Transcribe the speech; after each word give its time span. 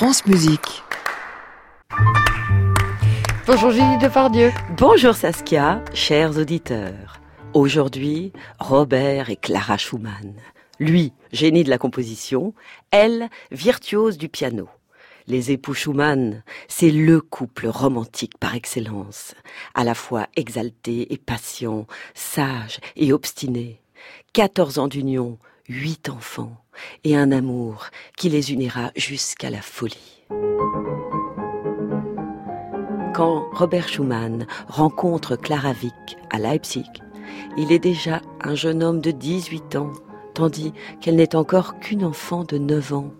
France 0.00 0.24
Musique. 0.24 0.82
Bonjour 3.46 3.70
Julie 3.70 3.98
Depardieu. 3.98 4.50
Bonjour 4.78 5.14
Saskia, 5.14 5.84
chers 5.92 6.38
auditeurs. 6.38 7.20
Aujourd'hui, 7.52 8.32
Robert 8.58 9.28
et 9.28 9.36
Clara 9.36 9.76
Schumann. 9.76 10.32
Lui, 10.78 11.12
génie 11.32 11.64
de 11.64 11.68
la 11.68 11.76
composition, 11.76 12.54
elle, 12.90 13.28
virtuose 13.50 14.16
du 14.16 14.30
piano. 14.30 14.70
Les 15.26 15.50
époux 15.50 15.74
Schumann, 15.74 16.44
c'est 16.66 16.90
le 16.90 17.20
couple 17.20 17.66
romantique 17.66 18.38
par 18.38 18.54
excellence, 18.54 19.34
à 19.74 19.84
la 19.84 19.94
fois 19.94 20.28
exalté 20.34 21.12
et 21.12 21.18
patient, 21.18 21.86
sage 22.14 22.80
et 22.96 23.12
obstiné. 23.12 23.82
14 24.32 24.78
ans 24.78 24.88
d'union, 24.88 25.36
huit 25.68 26.08
enfants 26.08 26.56
et 27.04 27.16
un 27.16 27.32
amour 27.32 27.86
qui 28.16 28.28
les 28.28 28.52
unira 28.52 28.90
jusqu'à 28.96 29.50
la 29.50 29.62
folie. 29.62 30.24
Quand 33.14 33.46
Robert 33.52 33.88
Schumann 33.88 34.46
rencontre 34.68 35.36
Clara 35.36 35.72
Wieck 35.82 36.16
à 36.30 36.38
Leipzig, 36.38 36.86
il 37.56 37.72
est 37.72 37.78
déjà 37.78 38.22
un 38.42 38.54
jeune 38.54 38.82
homme 38.82 39.00
de 39.00 39.10
18 39.10 39.76
ans, 39.76 39.92
tandis 40.34 40.72
qu'elle 41.00 41.16
n'est 41.16 41.34
encore 41.34 41.78
qu'une 41.80 42.04
enfant 42.04 42.44
de 42.44 42.58
9 42.58 42.92
ans. 42.94 43.12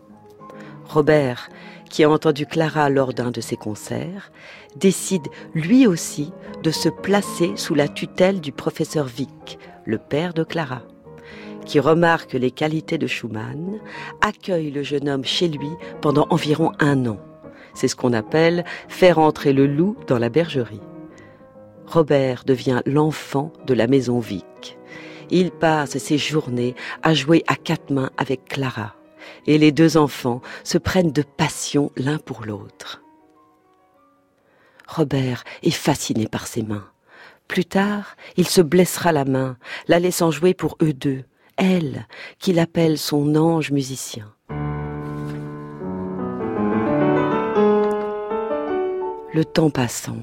Robert, 0.84 1.48
qui 1.88 2.04
a 2.04 2.10
entendu 2.10 2.46
Clara 2.46 2.88
lors 2.88 3.12
d'un 3.12 3.30
de 3.30 3.40
ses 3.40 3.56
concerts, 3.56 4.32
décide 4.76 5.26
lui 5.54 5.86
aussi 5.86 6.32
de 6.62 6.70
se 6.70 6.88
placer 6.88 7.52
sous 7.56 7.74
la 7.74 7.88
tutelle 7.88 8.40
du 8.40 8.52
professeur 8.52 9.08
Wieck, 9.18 9.58
le 9.84 9.98
père 9.98 10.34
de 10.34 10.44
Clara 10.44 10.82
qui 11.70 11.78
remarque 11.78 12.32
les 12.32 12.50
qualités 12.50 12.98
de 12.98 13.06
Schumann, 13.06 13.78
accueille 14.22 14.72
le 14.72 14.82
jeune 14.82 15.08
homme 15.08 15.24
chez 15.24 15.46
lui 15.46 15.70
pendant 16.00 16.26
environ 16.30 16.72
un 16.80 17.06
an. 17.06 17.20
C'est 17.74 17.86
ce 17.86 17.94
qu'on 17.94 18.12
appelle 18.12 18.64
faire 18.88 19.20
entrer 19.20 19.52
le 19.52 19.68
loup 19.68 19.96
dans 20.08 20.18
la 20.18 20.30
bergerie. 20.30 20.80
Robert 21.86 22.42
devient 22.44 22.82
l'enfant 22.86 23.52
de 23.68 23.74
la 23.74 23.86
maison 23.86 24.18
Vic. 24.18 24.78
Il 25.30 25.52
passe 25.52 25.96
ses 25.96 26.18
journées 26.18 26.74
à 27.04 27.14
jouer 27.14 27.44
à 27.46 27.54
quatre 27.54 27.92
mains 27.92 28.10
avec 28.16 28.46
Clara. 28.46 28.96
Et 29.46 29.56
les 29.56 29.70
deux 29.70 29.96
enfants 29.96 30.40
se 30.64 30.76
prennent 30.76 31.12
de 31.12 31.22
passion 31.22 31.92
l'un 31.96 32.18
pour 32.18 32.44
l'autre. 32.44 33.00
Robert 34.88 35.44
est 35.62 35.70
fasciné 35.70 36.26
par 36.26 36.48
ses 36.48 36.64
mains. 36.64 36.88
Plus 37.46 37.64
tard, 37.64 38.16
il 38.36 38.48
se 38.48 38.60
blessera 38.60 39.12
la 39.12 39.24
main, 39.24 39.56
la 39.86 40.00
laissant 40.00 40.32
jouer 40.32 40.52
pour 40.52 40.76
eux 40.82 40.92
deux, 40.92 41.22
elle 41.60 42.06
qu'il 42.38 42.58
appelle 42.58 42.96
son 42.98 43.36
ange 43.36 43.70
musicien. 43.70 44.32
Le 49.32 49.44
temps 49.44 49.70
passant, 49.70 50.16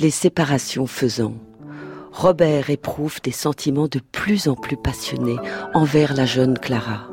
les 0.00 0.10
séparations 0.10 0.86
faisant, 0.86 1.34
Robert 2.12 2.70
éprouve 2.70 3.20
des 3.22 3.30
sentiments 3.30 3.86
de 3.86 4.00
plus 4.00 4.48
en 4.48 4.56
plus 4.56 4.76
passionnés 4.76 5.38
envers 5.74 6.12
la 6.12 6.26
jeune 6.26 6.58
Clara. 6.58 7.08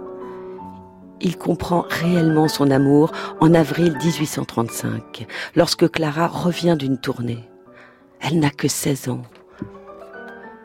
Il 1.22 1.38
comprend 1.38 1.86
réellement 1.88 2.48
son 2.48 2.72
amour 2.72 3.12
en 3.40 3.54
avril 3.54 3.96
1835, 4.04 5.28
lorsque 5.56 5.90
Clara 5.90 6.28
revient 6.28 6.76
d'une 6.78 7.00
tournée. 7.00 7.44
Elle 8.20 8.40
n'a 8.40 8.50
que 8.50 8.68
16 8.68 9.10
ans. 9.10 9.22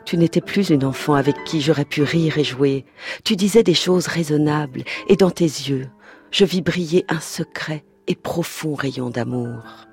Tu 0.05 0.17
n'étais 0.17 0.41
plus 0.41 0.69
une 0.69 0.83
enfant 0.83 1.13
avec 1.13 1.43
qui 1.45 1.61
j'aurais 1.61 1.85
pu 1.85 2.03
rire 2.03 2.37
et 2.37 2.43
jouer. 2.43 2.85
Tu 3.23 3.35
disais 3.35 3.63
des 3.63 3.73
choses 3.73 4.07
raisonnables, 4.07 4.83
et 5.07 5.15
dans 5.15 5.31
tes 5.31 5.45
yeux, 5.45 5.89
je 6.31 6.45
vis 6.45 6.61
briller 6.61 7.05
un 7.09 7.19
secret 7.19 7.85
et 8.07 8.15
profond 8.15 8.75
rayon 8.75 9.09
d'amour. 9.09 9.87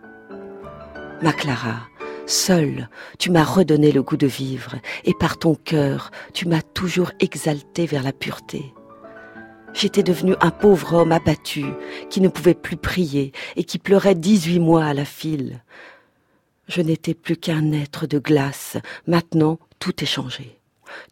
Ma 1.22 1.33
Clara, 1.33 1.86
seule, 2.27 2.89
tu 3.19 3.30
m'as 3.30 3.44
redonné 3.44 3.92
le 3.92 4.02
goût 4.02 4.17
de 4.17 4.27
vivre, 4.27 4.77
et 5.05 5.14
par 5.14 5.39
ton 5.39 5.55
cœur, 5.55 6.11
tu 6.33 6.48
m'as 6.48 6.63
toujours 6.63 7.13
exalté 7.20 7.86
vers 7.86 8.02
la 8.02 8.13
pureté. 8.13 8.74
J'étais 9.73 10.02
devenu 10.02 10.34
un 10.40 10.51
pauvre 10.51 10.95
homme 10.95 11.13
abattu, 11.13 11.67
qui 12.08 12.20
ne 12.20 12.29
pouvait 12.29 12.55
plus 12.55 12.77
prier, 12.77 13.33
et 13.57 13.64
qui 13.64 13.79
pleurait 13.79 14.17
dix-huit 14.17 14.58
mois 14.58 14.84
à 14.84 14.95
la 14.95 15.05
file. 15.05 15.63
Je 16.70 16.83
n'étais 16.83 17.14
plus 17.14 17.36
qu'un 17.36 17.73
être 17.73 18.07
de 18.07 18.20
glace. 18.20 18.77
Maintenant, 19.08 19.58
tout 19.81 20.05
est 20.05 20.07
changé. 20.07 20.61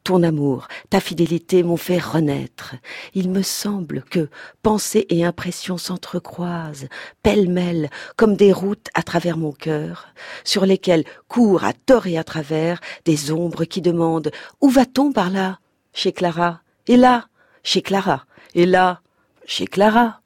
Ton 0.05 0.23
amour, 0.23 0.69
ta 0.89 1.01
fidélité 1.01 1.65
m'ont 1.65 1.77
fait 1.77 1.99
renaître. 1.99 2.77
Il 3.13 3.29
me 3.29 3.43
semble 3.43 4.03
que 4.05 4.29
pensée 4.63 5.05
et 5.09 5.25
impression 5.25 5.77
s'entrecroisent, 5.77 6.87
pêle-mêle, 7.25 7.91
comme 8.15 8.37
des 8.37 8.53
routes 8.53 8.87
à 8.95 9.03
travers 9.03 9.37
mon 9.37 9.51
cœur, 9.51 10.07
sur 10.45 10.65
lesquelles 10.65 11.05
courent 11.27 11.65
à 11.65 11.73
tort 11.73 12.07
et 12.07 12.19
à 12.19 12.25
travers 12.25 12.81
des 13.05 13.33
ombres 13.33 13.65
qui 13.65 13.83
demandent 13.83 14.31
Où 14.61 14.69
va-t-on 14.69 15.11
par 15.11 15.29
là? 15.29 15.59
Chez 15.93 16.13
Clara. 16.13 16.61
Et 16.87 16.97
là 16.97 17.27
Chez 17.65 17.83
Clara. 17.83 18.27
Et 18.55 18.65
là 18.65 19.01
Chez 19.45 19.67
Clara. 19.67 20.18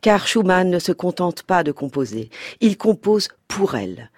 Car 0.00 0.26
Schumann 0.26 0.70
ne 0.70 0.78
se 0.78 0.92
contente 0.92 1.42
pas 1.42 1.62
de 1.62 1.72
composer, 1.72 2.30
il 2.60 2.76
compose 2.76 3.28
pour 3.48 3.74
elle 3.74 4.10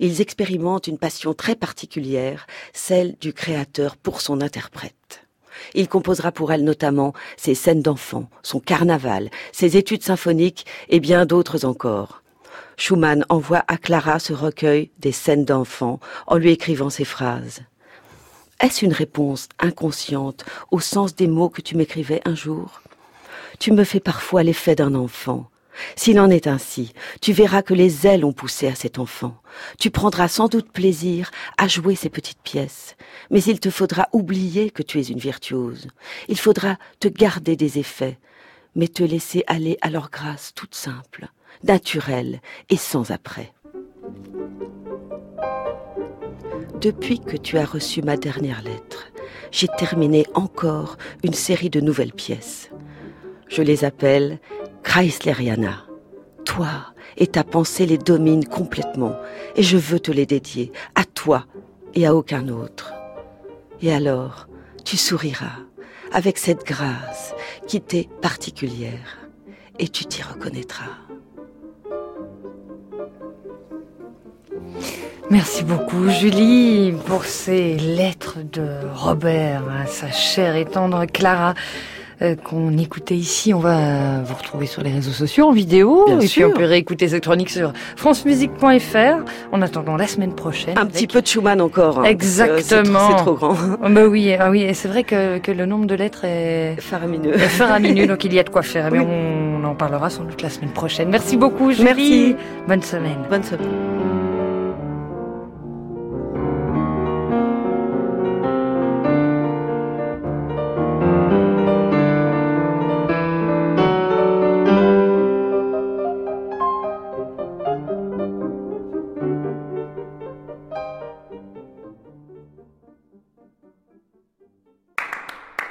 ils 0.00 0.22
expérimentent 0.22 0.88
une 0.88 0.98
passion 0.98 1.34
très 1.34 1.54
particulière, 1.54 2.46
celle 2.72 3.16
du 3.20 3.32
créateur 3.32 3.96
pour 3.96 4.22
son 4.22 4.40
interprète. 4.40 5.26
Il 5.74 5.88
composera 5.88 6.32
pour 6.32 6.52
elle 6.52 6.64
notamment 6.64 7.12
ses 7.36 7.54
scènes 7.54 7.82
d'enfants, 7.82 8.30
son 8.42 8.60
carnaval, 8.60 9.30
ses 9.52 9.76
études 9.76 10.02
symphoniques 10.02 10.64
et 10.88 11.00
bien 11.00 11.26
d'autres 11.26 11.66
encore. 11.66 12.22
Schumann 12.78 13.26
envoie 13.28 13.62
à 13.68 13.76
Clara 13.76 14.18
ce 14.18 14.32
recueil 14.32 14.90
des 14.98 15.12
scènes 15.12 15.44
d'enfants 15.44 16.00
en 16.26 16.38
lui 16.38 16.50
écrivant 16.50 16.88
ces 16.88 17.04
phrases. 17.04 17.60
Est-ce 18.58 18.86
une 18.86 18.94
réponse 18.94 19.48
inconsciente 19.58 20.46
au 20.70 20.80
sens 20.80 21.14
des 21.14 21.28
mots 21.28 21.50
que 21.50 21.60
tu 21.60 21.76
m'écrivais 21.76 22.22
un 22.24 22.34
jour? 22.34 22.80
Tu 23.58 23.72
me 23.72 23.84
fais 23.84 24.00
parfois 24.00 24.42
l'effet 24.42 24.74
d'un 24.74 24.94
enfant. 24.94 25.50
S'il 25.96 26.20
en 26.20 26.30
est 26.30 26.46
ainsi, 26.46 26.92
tu 27.20 27.32
verras 27.32 27.62
que 27.62 27.74
les 27.74 28.06
ailes 28.06 28.24
ont 28.24 28.32
poussé 28.32 28.66
à 28.66 28.74
cet 28.74 28.98
enfant. 28.98 29.40
Tu 29.78 29.90
prendras 29.90 30.28
sans 30.28 30.48
doute 30.48 30.70
plaisir 30.70 31.30
à 31.58 31.68
jouer 31.68 31.94
ces 31.94 32.10
petites 32.10 32.42
pièces, 32.42 32.96
mais 33.30 33.42
il 33.42 33.60
te 33.60 33.70
faudra 33.70 34.08
oublier 34.12 34.70
que 34.70 34.82
tu 34.82 34.98
es 35.00 35.04
une 35.04 35.18
virtuose. 35.18 35.88
Il 36.28 36.38
faudra 36.38 36.76
te 36.98 37.08
garder 37.08 37.56
des 37.56 37.78
effets, 37.78 38.18
mais 38.74 38.88
te 38.88 39.02
laisser 39.02 39.44
aller 39.46 39.78
à 39.80 39.90
leur 39.90 40.10
grâce 40.10 40.52
toute 40.54 40.74
simple, 40.74 41.28
naturelle 41.64 42.40
et 42.68 42.76
sans 42.76 43.10
après. 43.10 43.52
Depuis 46.80 47.20
que 47.20 47.36
tu 47.36 47.58
as 47.58 47.66
reçu 47.66 48.00
ma 48.00 48.16
dernière 48.16 48.62
lettre, 48.62 49.08
j'ai 49.50 49.68
terminé 49.76 50.26
encore 50.34 50.96
une 51.22 51.34
série 51.34 51.68
de 51.68 51.80
nouvelles 51.80 52.12
pièces. 52.12 52.69
Je 53.50 53.62
les 53.62 53.84
appelle 53.84 54.38
Chrysleriana. 54.84 55.84
Toi 56.44 56.68
et 57.16 57.26
ta 57.26 57.44
pensée 57.44 57.84
les 57.84 57.98
dominent 57.98 58.46
complètement, 58.46 59.16
et 59.56 59.62
je 59.62 59.76
veux 59.76 59.98
te 59.98 60.12
les 60.12 60.24
dédier, 60.24 60.72
à 60.94 61.04
toi 61.04 61.44
et 61.94 62.06
à 62.06 62.14
aucun 62.14 62.48
autre. 62.48 62.94
Et 63.82 63.92
alors, 63.92 64.46
tu 64.84 64.96
souriras 64.96 65.58
avec 66.12 66.38
cette 66.38 66.64
grâce 66.64 67.34
qui 67.66 67.80
t'est 67.80 68.08
particulière, 68.22 69.18
et 69.78 69.88
tu 69.88 70.04
t'y 70.04 70.22
reconnaîtras. 70.22 70.96
Merci 75.28 75.62
beaucoup 75.64 76.08
Julie 76.08 76.92
pour 77.06 77.24
ces 77.24 77.76
lettres 77.76 78.38
de 78.52 78.66
Robert 78.94 79.68
à 79.68 79.86
sa 79.86 80.10
chère 80.10 80.56
et 80.56 80.64
tendre 80.64 81.04
Clara. 81.06 81.54
Euh, 82.22 82.36
qu'on 82.36 82.76
écoutait 82.76 83.14
ici. 83.16 83.54
On 83.54 83.60
va 83.60 84.20
vous 84.22 84.34
retrouver 84.34 84.66
sur 84.66 84.82
les 84.82 84.90
réseaux 84.92 85.10
sociaux 85.10 85.46
en 85.46 85.52
vidéo. 85.52 86.04
Bien 86.06 86.20
et 86.20 86.26
sûr. 86.26 86.46
puis 86.48 86.54
on 86.54 86.58
peut 86.58 86.66
réécouter 86.66 87.08
cette 87.08 87.22
chronique 87.24 87.48
sur 87.48 87.72
francemusique.fr. 87.96 89.24
En 89.52 89.62
attendant 89.62 89.96
la 89.96 90.06
semaine 90.06 90.34
prochaine. 90.34 90.76
Un 90.78 90.84
petit 90.86 91.06
peu 91.06 91.22
de 91.22 91.26
Schumann 91.26 91.60
encore. 91.62 92.00
hein, 92.00 92.02
c'est 92.04 92.14
trop- 92.46 92.56
Exactement. 92.56 93.08
C'est 93.08 93.16
trop 93.16 93.34
grand. 93.34 93.54
Oh, 93.82 93.88
bah 93.88 94.04
oui, 94.06 94.34
ah 94.38 94.50
oui, 94.50 94.62
et 94.62 94.74
c'est 94.74 94.88
vrai 94.88 95.02
que, 95.04 95.38
que 95.38 95.50
le 95.50 95.64
nombre 95.64 95.86
de 95.86 95.94
lettres 95.94 96.24
est 96.24 96.76
Faramineux. 96.80 97.34
est 97.34 97.38
faramineux, 97.48 98.06
donc 98.06 98.22
il 98.24 98.34
y 98.34 98.38
a 98.38 98.42
de 98.42 98.50
quoi 98.50 98.62
faire. 98.62 98.88
Eh 98.88 98.90
bien, 98.90 99.02
on 99.02 99.64
en 99.64 99.74
parlera 99.74 100.10
sans 100.10 100.24
doute 100.24 100.42
la 100.42 100.50
semaine 100.50 100.72
prochaine. 100.72 101.08
Merci 101.08 101.38
beaucoup, 101.38 101.70
Julie. 101.72 101.84
Merci. 101.84 102.36
Bonne 102.68 102.82
semaine. 102.82 103.18
Bonne 103.30 103.42
semaine. 103.44 104.19